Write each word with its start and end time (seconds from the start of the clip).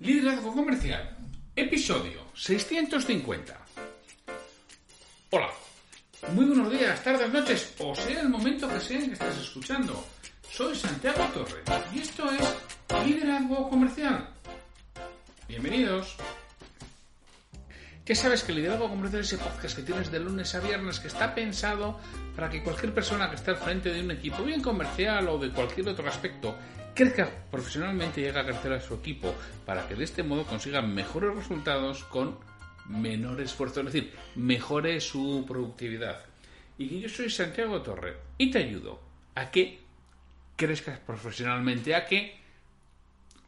Liderazgo 0.00 0.54
Comercial, 0.54 1.14
episodio 1.54 2.22
650. 2.32 3.54
Hola, 5.28 5.50
muy 6.32 6.46
buenos 6.46 6.72
días, 6.72 7.04
tardes, 7.04 7.30
noches, 7.30 7.74
o 7.80 7.94
sea 7.94 8.22
el 8.22 8.30
momento 8.30 8.66
que 8.66 8.80
sea 8.80 8.98
que 8.98 9.12
estés 9.12 9.36
escuchando. 9.36 10.02
Soy 10.50 10.74
Santiago 10.74 11.22
Torres 11.34 11.64
y 11.92 11.98
esto 11.98 12.30
es 12.30 13.04
Liderazgo 13.04 13.68
Comercial. 13.68 14.26
Bienvenidos. 15.46 16.16
Ya 18.06 18.14
sabes 18.14 18.42
que 18.42 18.54
Liderazgo 18.54 18.88
Comercial 18.88 19.20
es 19.20 19.34
ese 19.34 19.44
podcast 19.44 19.76
que 19.76 19.82
tienes 19.82 20.10
de 20.10 20.18
lunes 20.18 20.54
a 20.54 20.60
viernes 20.60 20.98
que 20.98 21.08
está 21.08 21.34
pensado 21.34 22.00
para 22.34 22.48
que 22.48 22.62
cualquier 22.62 22.94
persona 22.94 23.28
que 23.28 23.36
esté 23.36 23.50
al 23.50 23.58
frente 23.58 23.92
de 23.92 24.00
un 24.00 24.12
equipo, 24.12 24.42
bien 24.44 24.62
comercial 24.62 25.28
o 25.28 25.36
de 25.36 25.50
cualquier 25.50 25.90
otro 25.90 26.08
aspecto, 26.08 26.56
crezca 27.00 27.30
profesionalmente 27.50 28.20
y 28.20 28.24
llegue 28.24 28.40
a 28.40 28.44
crecer 28.44 28.74
a 28.74 28.80
su 28.80 28.92
equipo 28.92 29.34
para 29.64 29.88
que 29.88 29.94
de 29.94 30.04
este 30.04 30.22
modo 30.22 30.44
consiga 30.44 30.82
mejores 30.82 31.34
resultados 31.34 32.04
con 32.04 32.38
menor 32.84 33.40
esfuerzo, 33.40 33.80
es 33.80 33.86
decir, 33.86 34.12
mejore 34.34 35.00
su 35.00 35.46
productividad. 35.48 36.20
Y 36.76 37.00
yo 37.00 37.08
soy 37.08 37.30
Santiago 37.30 37.80
Torre 37.80 38.18
y 38.36 38.50
te 38.50 38.58
ayudo 38.58 39.00
a 39.34 39.50
que 39.50 39.80
crezcas 40.56 40.98
profesionalmente, 40.98 41.94
a 41.94 42.04
que 42.04 42.38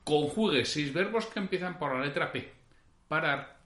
conjugues 0.03 0.73
seis 0.73 0.91
verbos 0.91 1.27
que 1.27 1.41
empiezan 1.41 1.79
por 1.79 1.95
la 1.95 2.07
letra 2.07 2.33
P. 2.33 2.51
Parar, 3.07 3.59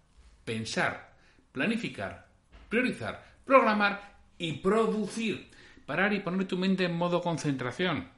pensar, 0.45 1.13
planificar, 1.53 2.27
priorizar, 2.69 3.25
programar 3.45 4.17
y 4.37 4.55
producir. 4.55 5.49
Parar 5.87 6.13
y 6.13 6.19
poner 6.19 6.49
tu 6.49 6.59
mente 6.59 6.87
en 6.87 6.97
modo 6.97 7.23
concentración 7.23 8.16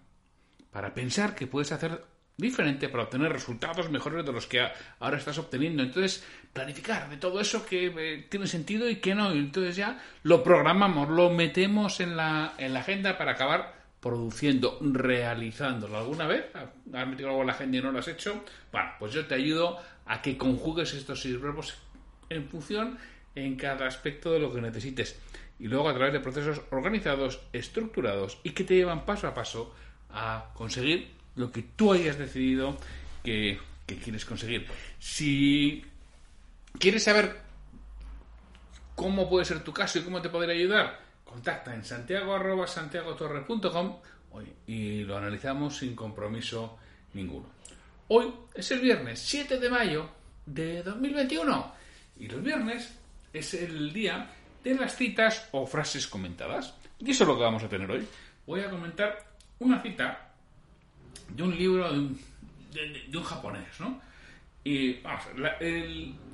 para 0.70 0.95
pensar 0.95 1.34
que 1.34 1.46
puedes 1.46 1.72
hacer 1.72 2.02
diferente 2.38 2.88
para 2.88 3.02
obtener 3.04 3.32
resultados 3.32 3.90
mejores 3.90 4.24
de 4.24 4.32
los 4.32 4.46
que 4.46 4.64
ahora 5.00 5.18
estás 5.18 5.38
obteniendo. 5.38 5.82
Entonces, 5.82 6.24
planificar 6.52 7.10
de 7.10 7.16
todo 7.16 7.41
eso 7.41 7.66
que 7.66 7.86
eh, 7.86 8.27
tiene 8.30 8.47
sentido 8.47 8.89
y 8.89 8.96
que 8.96 9.14
no. 9.14 9.34
Y 9.34 9.39
entonces 9.39 9.77
ya 9.77 10.00
lo 10.22 10.42
programamos, 10.42 11.08
lo 11.08 11.30
metemos 11.30 12.00
en 12.00 12.16
la, 12.16 12.55
en 12.58 12.72
la 12.72 12.80
agenda 12.80 13.19
para 13.19 13.33
acabar 13.33 13.77
produciendo, 14.00 14.78
realizándolo. 14.80 15.98
¿Alguna 15.98 16.28
vez 16.28 16.44
has 16.55 17.08
metido 17.08 17.30
algo 17.30 17.41
en 17.41 17.48
la 17.48 17.55
agenda 17.55 17.78
y 17.78 17.83
no 17.83 17.91
lo 17.91 17.98
has 17.98 18.08
hecho? 18.08 18.44
Bueno, 18.70 18.91
pues 19.00 19.12
yo 19.12 19.27
te 19.27 19.34
ayudo 19.34 19.78
a 20.06 20.22
que 20.22 20.39
conjugues 20.39 20.94
estos 20.94 21.20
seis 21.20 21.41
verbos 21.41 21.77
en 22.30 22.48
función 22.48 22.98
en 23.34 23.56
cada 23.56 23.86
aspecto 23.86 24.33
de 24.33 24.39
lo 24.39 24.55
que 24.55 24.61
necesites. 24.61 25.20
Y 25.58 25.66
luego 25.66 25.89
a 25.89 25.94
través 25.94 26.12
de 26.12 26.20
procesos 26.20 26.62
organizados, 26.70 27.41
estructurados 27.52 28.39
y 28.44 28.50
que 28.50 28.62
te 28.62 28.77
llevan 28.77 29.05
paso 29.05 29.27
a 29.27 29.34
paso 29.34 29.74
a 30.11 30.51
conseguir 30.55 31.11
lo 31.37 31.51
que 31.53 31.62
tú 31.62 31.92
hayas 31.92 32.19
decidido 32.19 32.77
que, 33.23 33.59
quieres 33.87 34.25
conseguir. 34.25 34.67
Si 34.98 35.84
quieres 36.78 37.05
saber 37.05 37.41
cómo 38.95 39.29
puede 39.29 39.45
ser 39.45 39.62
tu 39.62 39.73
caso 39.73 39.98
y 39.98 40.03
cómo 40.03 40.20
te 40.20 40.29
podré 40.29 40.53
ayudar, 40.53 41.01
contacta 41.25 41.75
en 41.75 41.84
santiago 41.84 42.67
santiagotorre.com 42.67 43.97
y 44.67 45.05
lo 45.05 45.17
analizamos 45.17 45.79
sin 45.79 45.95
compromiso 45.95 46.79
ninguno. 47.14 47.47
Hoy 48.09 48.33
es 48.55 48.70
el 48.70 48.81
viernes 48.81 49.20
7 49.20 49.59
de 49.59 49.70
mayo 49.70 50.09
de 50.47 50.83
2021 50.83 51.75
y 52.20 52.29
los 52.29 52.42
viernes 52.42 52.98
es 53.33 53.55
el 53.55 53.92
día 53.92 54.31
de 54.64 54.75
las 54.75 54.97
citas 54.97 55.48
o 55.53 55.67
frases 55.67 56.06
comentadas. 56.06 56.75
Y 56.98 57.11
eso 57.11 57.25
es 57.25 57.29
lo 57.29 57.36
que 57.36 57.45
vamos 57.45 57.62
a 57.62 57.69
tener 57.69 57.91
hoy. 57.91 58.06
Voy 58.47 58.61
a 58.61 58.70
comentar 58.70 59.27
una 59.61 59.81
cita 59.83 60.33
de 61.28 61.42
un 61.42 61.56
libro 61.56 61.92
de 61.92 61.98
un, 61.98 63.25
japonés, 63.25 63.81
¿no? 63.81 64.01
Y 64.64 64.98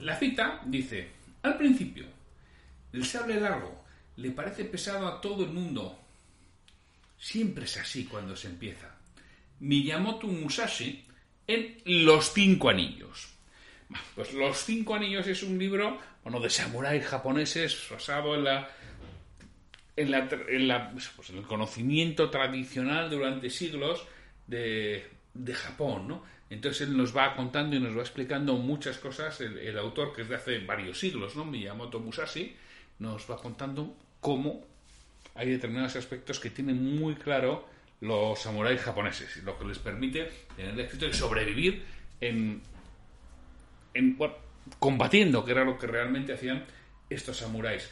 la 0.00 0.16
cita 0.16 0.60
dice, 0.64 1.10
al 1.42 1.56
principio, 1.56 2.06
el 2.92 3.04
sable 3.04 3.40
largo 3.40 3.84
le 4.16 4.30
parece 4.30 4.64
pesado 4.64 5.06
a 5.08 5.20
todo 5.20 5.44
el 5.44 5.50
mundo. 5.50 5.98
Siempre 7.18 7.64
es 7.64 7.76
así 7.76 8.04
cuando 8.04 8.36
se 8.36 8.48
empieza. 8.48 8.94
Miyamoto 9.60 10.26
Musashi 10.26 11.04
en 11.46 11.78
Los 11.84 12.32
Cinco 12.32 12.68
Anillos. 12.68 13.28
Pues 14.14 14.32
Los 14.34 14.64
Cinco 14.64 14.94
Anillos 14.94 15.26
es 15.26 15.42
un 15.42 15.58
libro, 15.58 15.98
bueno, 16.22 16.40
de 16.40 16.50
samuráis 16.50 17.04
japoneses 17.06 17.88
basado 17.90 18.34
en 18.34 18.44
la 18.44 18.68
en, 19.96 20.10
la, 20.10 20.90
pues 20.90 21.30
en 21.30 21.38
el 21.38 21.44
conocimiento 21.44 22.30
tradicional 22.30 23.10
durante 23.10 23.50
siglos 23.50 24.06
de, 24.46 25.10
Japón, 25.52 26.08
¿no? 26.08 26.22
Entonces 26.50 26.88
él 26.88 26.96
nos 26.96 27.16
va 27.16 27.34
contando 27.34 27.74
y 27.76 27.80
nos 27.80 27.96
va 27.96 28.02
explicando 28.02 28.54
muchas 28.54 28.98
cosas, 28.98 29.40
el, 29.40 29.76
autor 29.78 30.14
que 30.14 30.22
es 30.22 30.28
de 30.28 30.36
hace 30.36 30.58
varios 30.58 30.98
siglos, 30.98 31.34
¿no? 31.36 31.44
Miyamoto 31.44 32.00
Musashi, 32.00 32.54
nos 32.98 33.28
va 33.30 33.36
contando 33.36 33.96
cómo 34.20 34.64
hay 35.34 35.50
determinados 35.50 35.96
aspectos 35.96 36.38
que 36.38 36.50
tienen 36.50 36.98
muy 36.98 37.14
claro 37.14 37.68
los 38.00 38.38
samuráis 38.38 38.80
japoneses, 38.82 39.36
y 39.38 39.42
lo 39.42 39.58
que 39.58 39.64
les 39.64 39.78
permite 39.78 40.30
tener 40.56 40.78
éxito 40.78 41.06
de 41.06 41.14
sobrevivir 41.14 41.84
en, 42.20 42.60
en 43.94 44.18
combatiendo, 44.78 45.44
que 45.44 45.52
era 45.52 45.64
lo 45.64 45.78
que 45.78 45.86
realmente 45.86 46.34
hacían 46.34 46.64
estos 47.08 47.38
samuráis. 47.38 47.90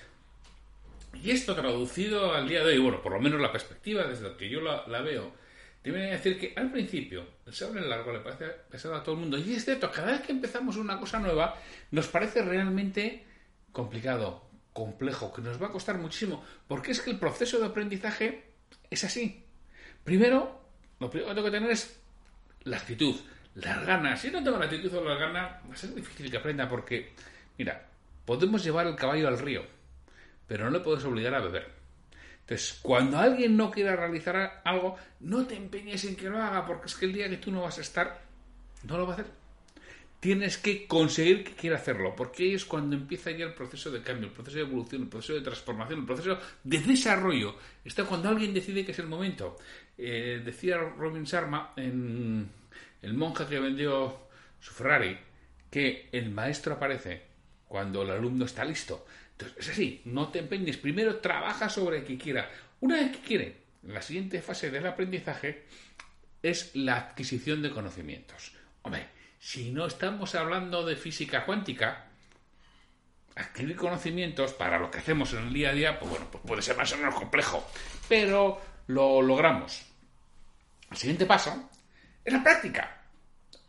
Y 1.15 1.31
esto 1.31 1.55
traducido 1.55 2.35
al 2.35 2.49
día 2.49 2.61
de 2.61 2.73
hoy, 2.73 2.79
bueno, 2.79 3.03
por 3.03 3.13
lo 3.13 3.21
menos 3.21 3.41
la 3.41 3.53
perspectiva 3.53 4.05
desde 4.05 4.29
la 4.29 4.37
que 4.37 4.49
yo 4.49 4.61
la, 4.61 5.01
veo, 5.03 5.33
te 5.83 5.91
viene 5.91 6.09
a 6.09 6.13
decir 6.13 6.39
que 6.39 6.53
al 6.57 6.71
principio 6.71 7.27
el 7.47 7.53
sable 7.53 7.81
largo 7.83 8.13
le 8.13 8.21
parece 8.21 8.47
pesado 8.71 8.95
a 8.95 9.03
todo 9.03 9.15
el 9.15 9.21
mundo. 9.21 9.39
Y 9.39 9.55
es 9.55 9.65
cierto, 9.65 9.91
cada 9.91 10.13
vez 10.13 10.23
que 10.23 10.33
empezamos 10.33 10.77
una 10.77 10.99
cosa 10.99 11.19
nueva, 11.19 11.57
nos 11.91 12.09
parece 12.09 12.43
realmente 12.43 13.25
complicado, 13.73 14.49
complejo, 14.73 15.33
que 15.33 15.43
nos 15.43 15.63
va 15.63 15.69
a 15.69 15.73
costar 15.73 15.99
muchísimo. 15.99 16.45
Porque 16.67 16.93
es 16.93 17.01
que 17.01 17.11
el 17.11 17.19
proceso 17.19 17.59
de 17.59 17.67
aprendizaje 17.67 18.45
es 18.91 19.05
así. 19.05 19.45
Primero, 20.05 20.61
lo 20.99 21.11
primero 21.11 21.31
que 21.31 21.35
tengo 21.35 21.47
que 21.47 21.53
tener 21.53 21.71
es 21.71 22.01
la 22.65 22.79
actitud, 22.79 23.15
las 23.55 23.87
ganas. 23.87 24.21
Si 24.21 24.31
no 24.31 24.43
tengo 24.43 24.59
la 24.59 24.65
actitud 24.65 24.93
o 24.95 25.05
las 25.05 25.19
ganas, 25.19 25.53
va 25.69 25.75
a 25.75 25.77
ser 25.77 25.95
difícil 25.95 26.31
que 26.31 26.39
aprenda 26.39 26.69
porque, 26.69 27.13
mira, 27.59 27.87
podemos 28.25 28.65
llevar 28.65 28.87
el 28.87 28.97
caballo 28.97 29.29
al 29.29 29.39
río 29.39 29.82
pero 30.53 30.67
no 30.67 30.71
le 30.71 30.81
puedes 30.81 31.03
obligar 31.07 31.35
a 31.35 31.41
beber. 31.41 31.67
Entonces, 32.41 32.79
cuando 32.83 33.17
alguien 33.17 33.57
no 33.57 33.71
quiera 33.71 33.97
realizar 33.97 34.61
algo, 34.67 34.97
no 35.21 35.47
te 35.47 35.57
empeñes 35.57 36.05
en 36.05 36.15
que 36.15 36.29
lo 36.29 36.43
haga, 36.43 36.67
porque 36.67 36.89
es 36.89 36.95
que 36.95 37.07
el 37.07 37.15
día 37.15 37.31
que 37.31 37.39
tú 37.39 37.51
no 37.51 37.63
vas 37.63 37.79
a 37.79 37.81
estar, 37.81 38.21
no 38.83 38.99
lo 38.99 39.07
va 39.07 39.13
a 39.13 39.15
hacer. 39.15 39.31
Tienes 40.21 40.59
que 40.59 40.87
conseguir 40.87 41.43
que 41.43 41.53
quiera 41.53 41.77
hacerlo, 41.77 42.15
porque 42.15 42.43
ahí 42.43 42.53
es 42.53 42.67
cuando 42.67 42.97
empieza 42.97 43.31
ya 43.31 43.47
el 43.47 43.55
proceso 43.55 43.91
de 43.91 44.03
cambio, 44.03 44.27
el 44.27 44.35
proceso 44.35 44.59
de 44.59 44.65
evolución, 44.65 45.03
el 45.05 45.09
proceso 45.09 45.33
de 45.33 45.41
transformación, 45.41 46.01
el 46.01 46.05
proceso 46.07 46.39
de 46.63 46.79
desarrollo. 46.81 47.57
Está 47.83 48.05
cuando 48.05 48.29
alguien 48.29 48.53
decide 48.53 48.85
que 48.85 48.93
es 48.93 48.99
el 48.99 49.07
momento. 49.07 49.57
Eh, 49.97 50.43
decía 50.45 50.77
Robin 50.77 51.25
Sharma, 51.25 51.73
en 51.77 52.51
el 53.01 53.15
monje 53.15 53.47
que 53.47 53.59
vendió 53.59 54.29
su 54.61 54.75
Ferrari, 54.75 55.17
que 55.71 56.11
el 56.13 56.29
maestro 56.29 56.75
aparece 56.75 57.23
cuando 57.67 58.03
el 58.03 58.11
alumno 58.11 58.45
está 58.45 58.67
listo. 58.67 59.07
Es 59.57 59.69
así, 59.69 60.03
no 60.05 60.29
te 60.29 60.41
empeñes. 60.41 60.77
Primero 60.77 61.17
trabaja 61.17 61.69
sobre 61.69 61.99
el 61.99 62.05
que 62.05 62.19
quiera. 62.19 62.51
Una 62.81 62.97
vez 62.97 63.13
que 63.13 63.23
quiere, 63.23 63.57
la 63.83 64.03
siguiente 64.03 64.43
fase 64.43 64.71
del 64.71 64.87
aprendizaje 64.87 65.65
es 66.43 66.75
la 66.75 66.97
adquisición 66.97 67.63
de 67.63 67.71
conocimientos. 67.71 68.53
Hombre, 68.83 69.09
si 69.39 69.71
no 69.71 69.87
estamos 69.87 70.35
hablando 70.35 70.85
de 70.85 70.97
física 70.97 71.45
cuántica, 71.45 72.07
adquirir 73.35 73.77
conocimientos 73.77 74.53
para 74.53 74.79
lo 74.79 74.91
que 74.91 74.99
hacemos 74.99 75.33
en 75.33 75.47
el 75.47 75.53
día 75.53 75.71
a 75.71 75.75
día, 75.75 75.99
pues 75.99 76.11
bueno, 76.11 76.29
pues 76.31 76.45
puede 76.47 76.63
ser 76.63 76.77
más 76.77 76.93
o 76.93 76.97
menos 76.97 77.15
complejo, 77.15 77.67
pero 78.09 78.61
lo 78.89 79.23
logramos. 79.23 79.83
El 80.91 80.97
siguiente 80.97 81.27
paso 81.27 81.71
es 82.25 82.33
la 82.33 82.43
práctica. 82.43 83.03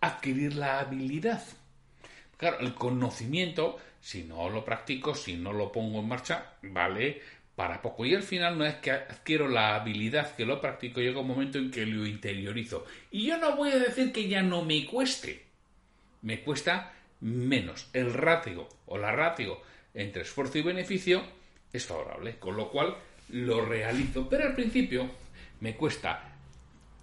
Adquirir 0.01 0.55
la 0.55 0.79
habilidad. 0.79 1.41
Claro, 2.38 2.59
el 2.59 2.74
conocimiento 2.74 3.80
si 4.03 4.24
no 4.24 4.50
lo 4.50 4.66
practico, 4.66 5.16
si 5.16 5.38
no 5.38 5.53
lo 5.53 5.72
pongo 5.72 6.02
en 6.02 6.09
marcha, 6.09 6.56
vale 6.62 7.22
para 7.56 7.82
poco. 7.82 8.06
Y 8.06 8.14
al 8.14 8.24
final, 8.24 8.56
una 8.56 8.66
vez 8.66 8.76
que 8.76 8.91
adquiero 8.91 9.47
la 9.47 9.76
habilidad 9.76 10.35
que 10.35 10.46
lo 10.46 10.59
practico, 10.59 11.00
llega 11.00 11.22
un 11.22 11.28
momento 11.28 11.58
en 11.58 11.72
que 11.72 11.85
lo 11.85 12.06
interiorizo. 12.06 12.85
Y 13.12 13.28
yo 13.28 13.38
no 13.38 13.56
voy 13.56 13.72
a 13.72 13.80
decir 13.80 14.12
que 14.12 14.28
ya 14.28 14.41
no 14.41 14.62
me 14.64 14.85
cueste. 14.85 15.44
Me 16.22 16.41
cuesta 16.41 16.91
menos. 17.22 17.88
El 17.94 18.14
ratio 18.14 18.68
o 18.88 18.97
la 18.97 19.14
ratio 19.14 19.62
entre 19.94 20.24
esfuerzo 20.24 20.58
y 20.58 20.64
beneficio 20.64 21.24
es 21.72 21.85
favorable, 21.85 22.35
con 22.40 22.58
lo 22.58 22.70
cual 22.70 22.97
lo 23.30 23.64
realizo. 23.64 24.28
Pero 24.28 24.47
al 24.47 24.56
principio 24.56 25.09
me 25.62 25.78
cuesta. 25.78 26.33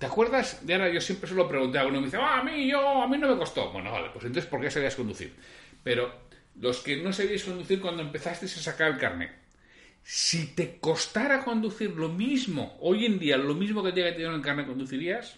¿Te 0.00 0.06
acuerdas? 0.06 0.66
De 0.66 0.72
ahora 0.72 0.88
yo 0.88 0.98
siempre 0.98 1.28
se 1.28 1.34
lo 1.34 1.46
pregunté 1.46 1.78
a 1.78 1.84
uno 1.84 2.00
me 2.00 2.06
dice, 2.06 2.16
ah, 2.16 2.38
a 2.38 2.42
mí 2.42 2.66
yo, 2.70 3.02
a 3.02 3.06
mí 3.06 3.18
no 3.18 3.28
me 3.28 3.36
costó. 3.36 3.70
Bueno, 3.70 3.92
vale, 3.92 4.08
pues 4.10 4.24
entonces 4.24 4.48
¿por 4.50 4.58
qué 4.58 4.70
sabías 4.70 4.96
conducir? 4.96 5.34
Pero 5.84 6.10
los 6.58 6.78
que 6.78 6.96
no 6.96 7.12
sabíais 7.12 7.44
conducir 7.44 7.82
cuando 7.82 8.00
empezasteis 8.00 8.56
a 8.56 8.62
sacar 8.62 8.92
el 8.92 8.96
carnet, 8.96 9.30
si 10.02 10.54
te 10.54 10.78
costara 10.80 11.44
conducir 11.44 11.90
lo 11.90 12.08
mismo, 12.08 12.78
hoy 12.80 13.04
en 13.04 13.18
día, 13.18 13.36
lo 13.36 13.52
mismo 13.52 13.82
que 13.82 13.92
te 13.92 14.02
haya 14.02 14.12
tenido 14.12 14.30
en 14.30 14.36
el 14.36 14.42
carnet, 14.42 14.66
¿conducirías? 14.66 15.36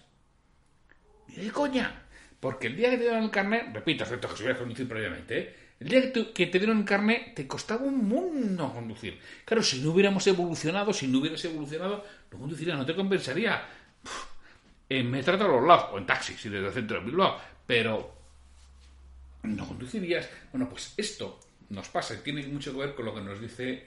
¿De 1.27 1.51
coña? 1.51 2.05
Porque 2.39 2.69
el 2.69 2.77
día 2.77 2.91
que 2.91 2.99
te 2.99 3.03
dieron 3.03 3.25
el 3.25 3.31
carnet, 3.31 3.75
repito, 3.75 4.05
excepto 4.05 4.29
que 4.29 4.37
subieras 4.37 4.59
a 4.59 4.61
conducir 4.61 4.87
previamente, 4.87 5.39
¿eh? 5.39 5.55
el 5.81 5.89
día 5.89 6.03
que 6.03 6.09
te, 6.09 6.33
que 6.33 6.47
te 6.47 6.59
dieron 6.61 6.79
el 6.79 6.85
carnet 6.85 7.35
te 7.35 7.49
costaba 7.49 7.83
un 7.83 8.07
mundo 8.07 8.73
conducir. 8.73 9.19
Claro, 9.45 9.65
si 9.65 9.81
no 9.81 9.91
hubiéramos 9.91 10.25
evolucionado, 10.29 10.93
si 10.93 11.09
no 11.09 11.19
hubieras 11.19 11.45
evolucionado, 11.45 12.05
no 12.31 12.39
conduciría, 12.39 12.77
no 12.77 12.87
te 12.87 12.95
compensaría. 12.95 13.61
En 14.99 15.11
metro 15.11 15.35
a 15.35 15.49
los 15.49 15.67
lados, 15.67 15.91
o 15.93 15.99
en 15.99 16.07
taxi, 16.07 16.35
si 16.35 16.49
desde 16.49 16.67
el 16.67 16.73
centro 16.73 16.99
de 17.01 17.07
Bilbao, 17.07 17.41
pero 17.67 18.15
no 19.43 19.67
conducirías. 19.67 20.29
Bueno, 20.53 20.69
pues 20.69 20.95
esto 20.97 21.41
nos 21.71 21.89
pasa 21.89 22.23
tiene 22.23 22.47
mucho 22.47 22.73
que 22.73 22.79
ver 22.79 22.95
con 22.95 23.07
lo 23.07 23.15
que 23.15 23.23
nos 23.23 23.41
dice 23.41 23.87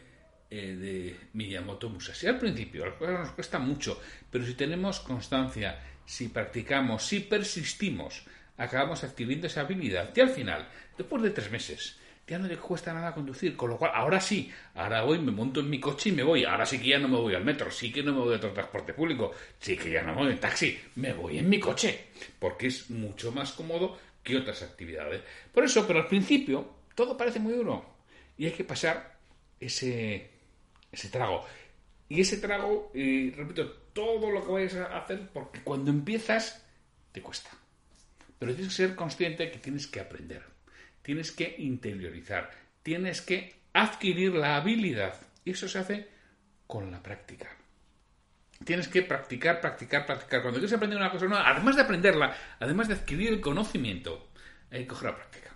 eh, 0.50 0.76
de 0.76 1.20
Miyamoto 1.34 1.90
Musashi. 1.90 2.28
Al 2.28 2.40
principio, 2.40 2.86
las 2.86 2.96
cosas 2.96 3.20
nos 3.20 3.32
cuesta 3.32 3.60
mucho, 3.60 4.02
pero 4.32 4.46
si 4.46 4.56
tenemos 4.56 5.00
constancia, 5.00 5.80
si 6.06 6.30
practicamos, 6.30 7.06
si 7.06 7.20
persistimos, 7.20 8.24
acabamos 8.58 9.04
adquiriendo 9.04 9.48
esa 9.48 9.62
habilidad. 9.62 10.12
Y 10.16 10.22
al 10.22 10.30
final, 10.30 10.68
después 10.98 11.22
de 11.22 11.30
tres 11.30 11.52
meses, 11.52 11.98
ya 12.28 12.40
no 12.40 12.48
le 12.48 12.58
cuesta 12.58 12.94
nada 12.94 13.14
conducir, 13.14 13.56
con 13.56 13.70
lo 13.70 13.78
cual, 13.78 13.92
ahora 13.94 14.20
sí, 14.20 14.52
ahora 14.74 15.04
voy, 15.04 15.20
me 15.20 15.32
monto 15.32 15.60
en 15.60 15.70
mi 15.70 15.80
coche 15.80 16.10
y 16.10 16.12
me 16.12 16.24
voy, 16.24 16.44
ahora 16.44 16.66
sí 16.66 16.80
que 16.80 16.90
ya 16.90 17.00
no 17.00 17.08
me 17.08 17.18
voy 17.18 17.36
al 17.36 17.46
metro, 17.46 17.70
sí 17.70 17.92
que 17.92 18.02
no 18.02 18.14
me 18.14 18.20
voy 18.20 18.34
a 18.34 18.38
otro 18.38 18.52
transporte 18.52 18.94
público, 18.94 19.32
sí 19.60 19.78
que 19.78 19.92
ya 19.92 20.02
no 20.02 20.16
me 20.16 20.24
voy 20.24 20.32
en 20.32 20.40
taxi, 20.40 20.80
me 20.96 21.14
voy 21.14 21.38
en 21.38 21.48
mi 21.48 21.60
coche, 21.60 22.08
porque 22.40 22.68
es 22.68 22.90
mucho 22.90 23.32
más 23.32 23.52
cómodo 23.52 23.98
que 24.24 24.38
otras 24.38 24.64
actividades. 24.64 25.22
Por 25.54 25.66
eso, 25.66 25.86
pero 25.86 26.00
al 26.00 26.08
principio, 26.08 26.68
todo 26.96 27.16
parece 27.16 27.40
muy 27.40 27.54
duro, 27.54 27.86
y 28.38 28.46
hay 28.46 28.52
que 28.54 28.64
pasar 28.64 29.18
ese, 29.60 30.32
ese 30.92 31.10
trago. 31.10 31.46
Y 32.10 32.22
ese 32.22 32.38
trago, 32.38 32.92
y 32.94 33.32
repito, 33.32 33.68
todo 33.94 34.32
lo 34.32 34.46
que 34.46 34.52
vayas 34.52 34.76
a 34.76 34.98
hacer, 34.98 35.30
porque 35.32 35.62
cuando 35.64 35.92
empiezas, 35.92 36.66
te 37.12 37.22
cuesta. 37.22 37.50
Pero 38.40 38.54
tienes 38.54 38.76
que 38.76 38.88
ser 38.88 38.96
consciente 38.96 39.52
que 39.52 39.60
tienes 39.60 39.88
que 39.88 40.00
aprender, 40.00 40.44
tienes 41.06 41.32
que 41.32 41.56
interiorizar, 41.60 42.50
tienes 42.82 43.22
que 43.22 43.54
adquirir 43.74 44.34
la 44.34 44.56
habilidad. 44.56 45.14
Y 45.44 45.52
eso 45.52 45.70
se 45.70 45.78
hace 45.78 46.08
con 46.66 46.90
la 46.90 47.04
práctica. 47.04 47.48
Tienes 48.64 48.88
que 48.88 49.04
practicar, 49.04 49.62
practicar, 49.62 50.08
practicar. 50.08 50.42
Cuando 50.42 50.60
quieres 50.60 50.74
aprender 50.74 50.98
una 50.98 51.12
cosa 51.12 51.28
nueva, 51.28 51.48
además 51.48 51.76
de 51.76 51.84
aprenderla, 51.84 52.36
además 52.60 52.88
de 52.88 52.96
adquirir 52.96 53.30
el 53.30 53.40
conocimiento, 53.40 54.30
hay 54.72 54.80
que 54.80 54.88
coger 54.88 55.12
la 55.12 55.16
práctica. 55.16 55.52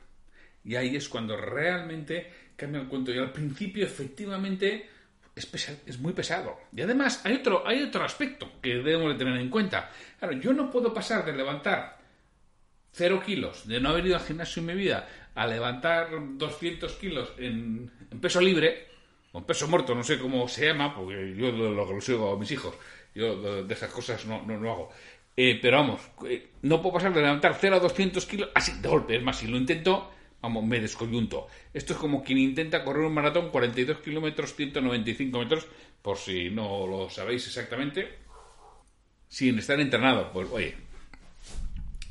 Y 0.64 0.76
ahí 0.76 0.96
es 0.96 1.10
cuando 1.10 1.36
realmente 1.36 2.32
cambia 2.56 2.82
el 2.82 2.88
cuento. 2.88 3.12
Y 3.12 3.18
al 3.18 3.32
principio, 3.32 3.86
efectivamente, 3.86 4.88
es, 5.36 5.50
es, 5.88 5.98
muy 5.98 6.14
pesado. 6.14 6.60
Y 6.76 6.82
además 6.82 7.26
hay 7.26 7.38
otro, 7.38 7.68
hay 7.68 7.82
otro 7.82 8.04
aspecto 8.04 8.62
que 8.62 8.76
debemos 8.76 9.14
de 9.14 9.18
tener 9.18 9.40
en 9.40 9.50
cuenta. 9.50 9.90
Claro, 10.20 10.36
yo 10.36 10.54
no 10.54 10.70
puedo 10.70 10.94
pasar 10.94 11.26
de 11.26 11.34
levantar 11.34 11.99
0 12.92 13.22
kilos, 13.26 13.68
de 13.68 13.80
no 13.80 13.90
haber 13.90 14.08
ido 14.08 14.16
al 14.16 14.24
gimnasio 14.24 14.62
en 14.62 14.66
mi 14.66 14.74
vida, 14.74 15.08
a 15.36 15.48
levantar 15.48 16.10
200 16.38 16.92
kilos 16.94 17.34
en, 17.38 17.92
peso 18.22 18.42
libre, 18.42 18.88
o 19.32 19.40
en 19.40 19.44
peso 19.46 19.68
muerto, 19.68 19.96
no 19.96 20.04
sé 20.04 20.20
cómo 20.20 20.48
se 20.48 20.68
llama, 20.68 20.96
porque 20.96 21.36
yo 21.36 21.52
lo, 21.52 21.88
que 21.88 21.94
lo 21.94 22.02
sigo 22.02 22.34
a 22.34 22.40
mis 22.40 22.52
hijos, 22.52 22.76
yo 23.14 23.64
de 23.64 23.74
esas 23.74 23.92
cosas 23.92 24.26
no, 24.26 24.42
no, 24.46 24.58
no 24.60 24.72
hago. 24.72 24.90
Eh, 25.42 25.58
pero 25.62 25.78
vamos, 25.78 26.02
eh, 26.28 26.50
no 26.64 26.82
puedo 26.82 26.96
pasar 26.96 27.14
de 27.14 27.22
levantar 27.22 27.56
0 27.58 27.78
a 27.78 27.80
200 27.80 28.26
kilos 28.26 28.50
así 28.54 28.74
de 28.82 28.90
golpe. 28.90 29.16
Es 29.16 29.24
más, 29.24 29.38
si 29.38 29.48
lo 29.48 29.56
intento, 29.56 30.12
vamos, 30.42 30.66
me 30.66 30.82
descoyunto. 30.82 31.48
Esto 31.74 31.94
es 31.94 32.00
como 32.00 32.22
quien 32.22 32.40
intenta 32.40 32.84
correr 32.84 33.06
un 33.06 33.14
maratón 33.14 33.50
42 33.50 34.00
kilómetros, 34.00 34.54
195 34.54 35.40
metros, 35.40 35.66
por 36.02 36.18
si 36.18 36.50
no 36.50 36.86
lo 36.86 37.10
sabéis 37.10 37.48
exactamente, 37.48 38.18
sin 39.30 39.58
estar 39.60 39.80
entrenado. 39.80 40.30
Pues 40.34 40.50
oye, 40.52 40.76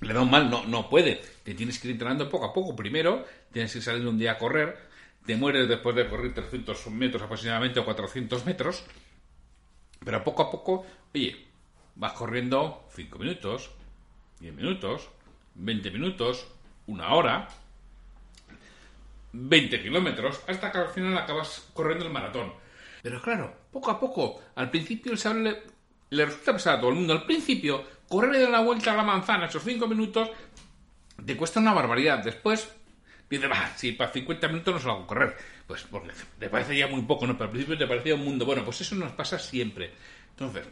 le 0.01 0.15
da 0.15 0.21
un 0.21 0.31
mal, 0.31 0.51
no, 0.51 0.65
no 0.67 0.89
puede. 0.89 1.21
Te 1.43 1.55
tienes 1.55 1.79
que 1.79 1.89
ir 1.89 1.93
entrenando 1.93 2.29
poco 2.29 2.47
a 2.47 2.53
poco. 2.53 2.77
Primero, 2.77 3.25
tienes 3.53 3.73
que 3.73 3.81
salir 3.81 4.07
un 4.07 4.19
día 4.19 4.33
a 4.33 4.39
correr, 4.39 4.79
te 5.27 5.37
mueres 5.37 5.69
después 5.69 5.95
de 5.97 6.09
correr 6.09 6.33
300 6.35 6.87
metros 6.89 7.23
aproximadamente 7.23 7.81
o 7.81 7.85
400 7.85 8.47
metros, 8.47 8.85
pero 10.05 10.25
poco 10.25 10.43
a 10.43 10.51
poco, 10.51 10.87
oye, 11.15 11.37
vas 11.97 12.13
corriendo 12.13 12.87
5 12.95 13.19
minutos, 13.19 13.71
10 14.41 14.55
minutos, 14.55 15.11
20 15.57 15.91
minutos, 15.91 16.47
una 16.87 17.13
hora, 17.15 17.49
20 19.33 19.83
kilómetros, 19.83 20.41
hasta 20.47 20.73
que 20.73 20.79
al 20.79 20.89
final 20.89 21.19
acabas 21.19 21.69
corriendo 21.75 22.07
el 22.07 22.13
maratón. 22.13 22.53
Pero 23.03 23.21
claro, 23.21 23.55
poco 23.73 23.91
a 23.91 24.01
poco, 24.01 24.41
al 24.55 24.71
principio 24.71 25.13
el 25.13 25.19
sable 25.19 25.63
le, 26.11 26.25
resulta 26.25 26.53
pesado 26.55 26.77
a 26.77 26.81
todo 26.81 26.91
el 26.91 26.97
mundo. 26.97 27.13
Al 27.13 27.27
principio, 27.27 27.85
correr 28.09 28.39
de 28.39 28.51
la 28.51 28.61
vuelta 28.61 28.93
a 28.93 28.97
la 28.97 29.03
manzana 29.03 29.47
esos 29.47 29.63
5 29.63 29.87
minutos 29.87 30.31
te 31.25 31.37
cuesta 31.37 31.61
una 31.61 31.73
barbaridad. 31.73 32.23
Después, 32.23 32.69
dice, 33.29 33.47
va, 33.47 33.73
si 33.77 33.93
para 33.93 34.13
50 34.13 34.49
minutos 34.49 34.75
no 34.75 34.81
se 34.81 34.87
lo 34.87 34.93
hago 34.93 35.07
correr. 35.07 35.37
Pues 35.67 35.83
porque 35.91 36.11
te 36.39 36.49
parece 36.49 36.87
muy 36.87 37.03
poco, 37.03 37.27
¿no? 37.27 37.35
Pero 37.35 37.47
al 37.47 37.51
principio 37.51 37.77
te 37.77 37.87
parecía 37.87 38.15
un 38.15 38.25
mundo. 38.25 38.47
Bueno, 38.47 38.65
pues 38.65 38.81
eso 38.81 38.95
nos 38.95 39.13
pasa 39.13 39.39
siempre. 39.39 39.91
Entonces, 40.31 40.67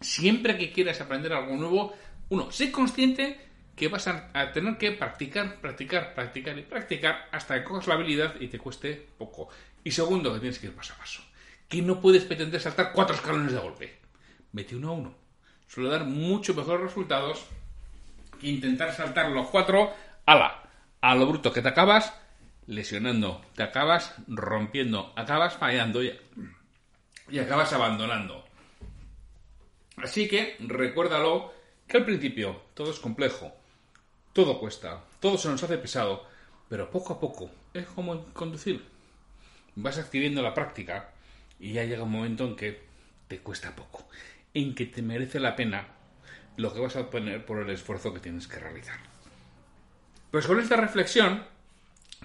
siempre 0.00 0.56
que 0.56 0.72
quieras 0.72 1.00
aprender 1.00 1.32
algo 1.32 1.56
nuevo, 1.56 1.94
uno, 2.30 2.50
sé 2.50 2.70
consciente 2.70 3.38
que 3.76 3.88
vas 3.88 4.06
a, 4.06 4.52
tener 4.52 4.78
que 4.78 4.92
practicar, 4.92 5.60
practicar, 5.60 6.14
practicar 6.14 6.56
y 6.58 6.62
practicar 6.62 7.28
hasta 7.32 7.58
que 7.58 7.64
cojas 7.64 7.88
la 7.88 7.94
habilidad 7.94 8.40
y 8.40 8.48
te 8.48 8.58
cueste 8.58 9.08
poco. 9.18 9.48
Y 9.82 9.90
segundo, 9.90 10.32
que 10.32 10.40
tienes 10.40 10.58
que 10.58 10.68
ir 10.68 10.74
paso 10.74 10.94
a 10.94 10.98
paso. 10.98 11.22
Que 11.68 11.82
no 11.82 12.00
puedes 12.00 12.24
pretender 12.24 12.60
saltar 12.60 12.92
cuatro 12.92 13.16
escalones 13.16 13.52
de 13.52 13.58
golpe. 13.58 13.98
Mete 14.52 14.76
uno 14.76 14.90
a 14.90 14.92
uno. 14.92 15.23
Suele 15.68 15.90
dar 15.90 16.04
mucho 16.04 16.54
mejores 16.54 16.82
resultados 16.82 17.44
que 18.40 18.48
intentar 18.48 18.92
saltar 18.92 19.30
los 19.30 19.48
cuatro 19.48 19.92
a 20.26 20.34
la, 20.34 20.62
a 21.00 21.14
lo 21.14 21.26
bruto 21.26 21.52
que 21.52 21.62
te 21.62 21.68
acabas 21.68 22.12
lesionando, 22.66 23.44
te 23.54 23.62
acabas 23.62 24.14
rompiendo, 24.26 25.12
acabas 25.16 25.56
fallando 25.56 26.02
y 26.02 27.38
acabas 27.38 27.72
abandonando. 27.72 28.44
Así 29.96 30.28
que 30.28 30.56
recuérdalo 30.60 31.52
que 31.86 31.98
al 31.98 32.04
principio 32.04 32.62
todo 32.74 32.90
es 32.90 32.98
complejo, 32.98 33.52
todo 34.32 34.58
cuesta, 34.58 35.04
todo 35.20 35.38
se 35.38 35.48
nos 35.48 35.62
hace 35.62 35.78
pesado, 35.78 36.26
pero 36.68 36.90
poco 36.90 37.12
a 37.12 37.20
poco 37.20 37.50
es 37.72 37.86
como 37.86 38.24
conducir. 38.32 38.84
Vas 39.76 39.98
adquiriendo 39.98 40.42
la 40.42 40.54
práctica 40.54 41.10
y 41.58 41.72
ya 41.72 41.84
llega 41.84 42.02
un 42.02 42.12
momento 42.12 42.44
en 42.44 42.56
que 42.56 42.82
te 43.28 43.38
cuesta 43.38 43.74
poco, 43.74 44.08
en 44.54 44.74
que 44.74 44.86
te 44.86 45.02
merece 45.02 45.40
la 45.40 45.56
pena 45.56 45.88
lo 46.56 46.72
que 46.72 46.80
vas 46.80 46.96
a 46.96 47.00
obtener 47.00 47.44
por 47.44 47.60
el 47.60 47.70
esfuerzo 47.70 48.14
que 48.14 48.20
tienes 48.20 48.46
que 48.46 48.60
realizar. 48.60 48.98
Pues 50.30 50.46
con 50.46 50.60
esta 50.60 50.76
reflexión 50.76 51.44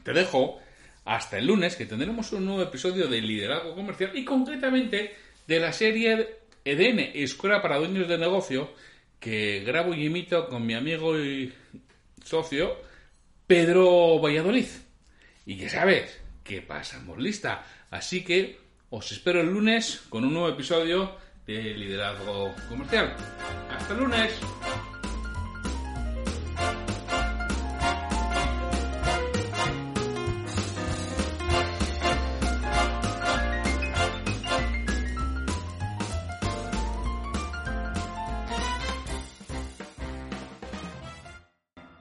te 0.04 0.14
dejo 0.14 0.60
hasta 1.06 1.38
el 1.38 1.48
lunes 1.48 1.76
que 1.76 1.86
tendremos 1.86 2.32
un 2.32 2.46
nuevo 2.46 2.62
episodio 2.62 3.08
de 3.08 3.22
Liderazgo 3.22 3.74
Comercial 3.76 4.12
y 4.16 4.24
concretamente 4.24 5.16
de 5.48 5.60
la 5.60 5.74
serie 5.74 6.38
EDN, 6.64 7.00
Escuela 7.16 7.62
para 7.62 7.78
Dueños 7.78 8.08
de 8.08 8.18
Negocio, 8.18 8.72
que 9.20 9.64
grabo 9.66 9.94
y 9.94 10.06
imito 10.06 10.48
con 10.48 10.66
mi 10.66 10.76
amigo 10.76 11.20
y 11.20 11.52
socio 12.24 12.78
Pedro 13.48 14.20
Valladolid. 14.20 14.68
Y 15.46 15.56
ya 15.56 15.70
sabes 15.70 16.22
que 16.44 16.62
pasamos 16.62 17.18
lista. 17.18 17.66
Así 17.90 18.24
que 18.24 18.60
os 18.92 19.12
espero 19.12 19.42
el 19.42 19.50
lunes 19.50 20.04
con 20.10 20.24
un 20.24 20.34
nuevo 20.34 20.50
episodio 20.50 21.18
de 21.50 21.74
Liderazgo 21.74 22.54
Comercial. 22.70 23.16
Hasta 23.76 23.94
lunes. 23.96 24.40